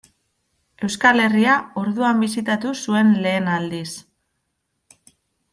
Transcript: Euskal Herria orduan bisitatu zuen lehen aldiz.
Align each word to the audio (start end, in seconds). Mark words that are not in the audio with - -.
Euskal 0.87 1.23
Herria 1.25 1.57
orduan 1.83 2.25
bisitatu 2.25 2.73
zuen 2.87 3.13
lehen 3.27 3.53
aldiz. 3.59 3.89